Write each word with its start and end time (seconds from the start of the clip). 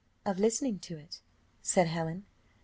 "Of 0.25 0.39
listening 0.39 0.79
to 0.79 0.97
it," 0.97 1.19
said 1.61 1.85
Helen. 1.85 2.25